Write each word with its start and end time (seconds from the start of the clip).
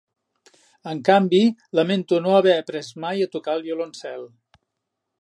En 0.91 1.01
canvi, 1.09 1.41
lamento 1.79 2.21
no 2.25 2.35
haver 2.39 2.57
après 2.63 2.89
mai 3.05 3.17
a 3.27 3.31
tocar 3.37 3.57
el 3.61 3.65
violoncel. 3.71 4.27